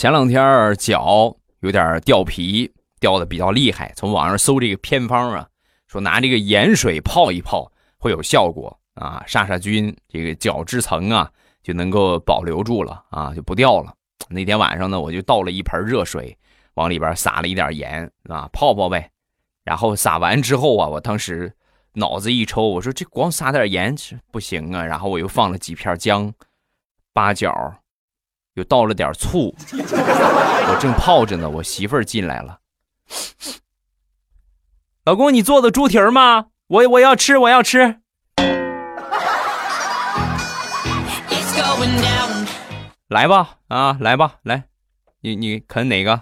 [0.00, 3.92] 前两天脚有点掉皮，掉的比较厉害。
[3.94, 5.46] 从网上搜这个偏方啊，
[5.88, 11.30] 说拿这个盐水泡一泡会有效果啊，杀杀菌，这个角质层啊
[11.62, 13.92] 就能够保留住了啊，就不掉了。
[14.30, 16.34] 那天晚上呢，我就倒了一盆热水，
[16.76, 19.10] 往里边撒了一点盐啊，泡泡呗。
[19.64, 21.54] 然后撒完之后啊，我当时
[21.92, 23.94] 脑子一抽，我说这光撒点盐
[24.32, 24.82] 不行啊。
[24.82, 26.32] 然后我又放了几片姜、
[27.12, 27.52] 八角。
[28.54, 32.58] 又倒了点醋，我正泡着呢，我媳妇儿进来了。
[35.04, 36.46] 老公，你做的猪蹄儿吗？
[36.66, 38.00] 我我要吃，我要吃。
[43.08, 44.64] 来吧，啊，来吧，来，
[45.20, 46.20] 你你啃哪个？